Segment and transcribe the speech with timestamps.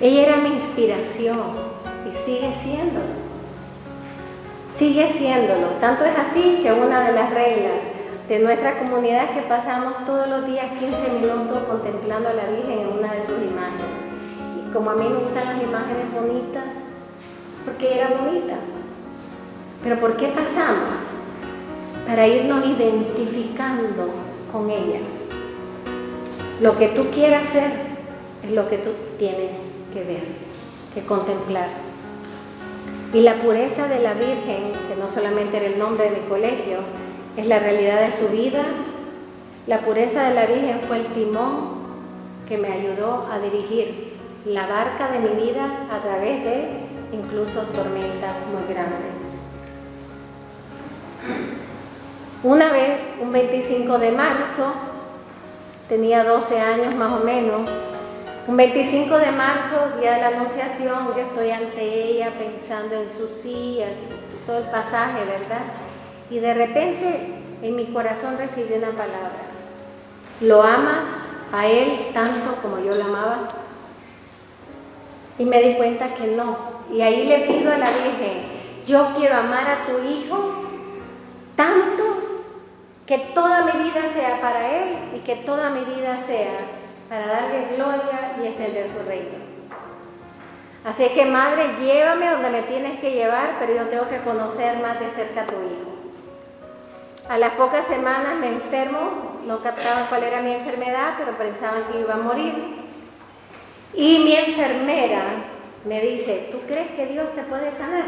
[0.00, 1.38] Ella era mi inspiración
[2.08, 3.14] y sigue siéndolo.
[4.76, 5.68] Sigue siéndolo.
[5.80, 7.78] Tanto es así que una de las reglas
[8.28, 12.80] de nuestra comunidad es que pasamos todos los días 15 minutos contemplando a la Virgen
[12.80, 13.86] en una de sus imágenes.
[14.58, 16.64] Y como a mí me gustan las imágenes bonitas,
[17.64, 18.54] porque era bonita.
[19.84, 21.04] Pero ¿por qué pasamos?
[22.04, 24.08] Para irnos identificando
[24.50, 25.00] con ella.
[26.60, 27.70] Lo que tú quieras hacer
[28.42, 30.24] es lo que tú tienes que ver,
[30.92, 31.68] que contemplar.
[33.14, 36.78] Y la pureza de la Virgen, que no solamente era el nombre de mi colegio,
[37.36, 38.64] es la realidad de su vida.
[39.68, 41.84] La pureza de la Virgen fue el timón
[42.48, 46.68] que me ayudó a dirigir la barca de mi vida a través de
[47.12, 49.14] incluso tormentas muy grandes.
[52.42, 54.74] Una vez, un 25 de marzo,
[55.88, 57.70] tenía 12 años más o menos,
[58.46, 63.30] un 25 de marzo, día de la Anunciación, yo estoy ante ella pensando en sus
[63.30, 63.92] sillas,
[64.46, 65.62] todo el pasaje, ¿verdad?
[66.28, 69.44] Y de repente en mi corazón recibí una palabra.
[70.42, 71.08] ¿Lo amas
[71.52, 73.48] a Él tanto como yo lo amaba?
[75.38, 76.56] Y me di cuenta que no.
[76.92, 78.44] Y ahí le pido a la Virgen,
[78.86, 80.64] yo quiero amar a tu Hijo
[81.56, 82.02] tanto
[83.06, 87.76] que toda mi vida sea para Él y que toda mi vida sea para darle
[87.76, 89.44] gloria y extender su reino.
[90.84, 95.00] Así que madre, llévame donde me tienes que llevar, pero yo tengo que conocer más
[95.00, 95.94] de cerca a tu hijo.
[97.28, 102.00] A las pocas semanas me enfermo, no captaban cuál era mi enfermedad, pero pensaban que
[102.00, 102.84] iba a morir.
[103.94, 105.22] Y mi enfermera
[105.86, 108.04] me dice, ¿tú crees que Dios te puede sanar?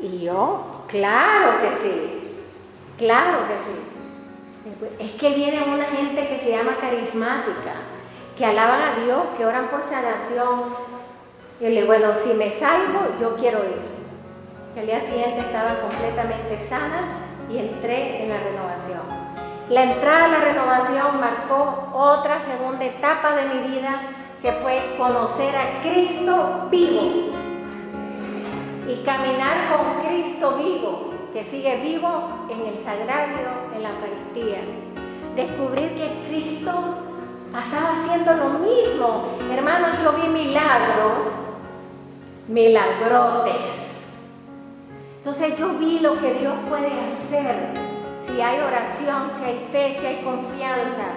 [0.00, 2.34] Y yo, claro que sí,
[2.98, 3.91] claro que sí.
[4.98, 7.74] Es que viene una gente que se llama carismática,
[8.36, 10.74] que alaban a Dios, que oran por sanación.
[11.60, 13.82] Y le digo, bueno, si me salvo, yo quiero ir.
[14.76, 17.18] El día siguiente estaba completamente sana
[17.50, 19.02] y entré en la renovación.
[19.68, 24.00] La entrada a la renovación marcó otra segunda etapa de mi vida
[24.42, 27.30] que fue conocer a Cristo vivo
[28.88, 34.60] y caminar con Cristo vivo, que sigue vivo en el sagrario, en la Eucaristía.
[35.36, 36.72] Descubrir que Cristo
[37.52, 39.38] pasaba haciendo lo mismo.
[39.50, 41.26] Hermanos, yo vi milagros,
[42.48, 43.92] milagrotes
[45.24, 47.54] entonces yo vi lo que Dios puede hacer
[48.26, 51.14] si hay oración, si hay fe, si hay confianza.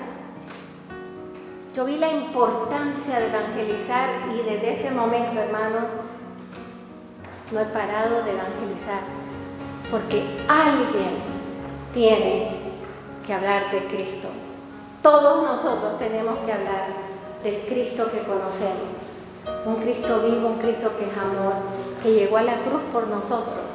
[1.76, 5.80] Yo vi la importancia de evangelizar y desde ese momento, hermano,
[7.52, 9.02] no he parado de evangelizar.
[9.92, 11.18] Porque alguien
[11.94, 12.50] tiene
[13.26, 14.28] que hablar de Cristo.
[15.02, 16.88] Todos nosotros tenemos que hablar
[17.44, 19.06] del Cristo que conocemos.
[19.66, 21.54] Un Cristo vivo, un Cristo que es amor,
[22.02, 23.75] que llegó a la cruz por nosotros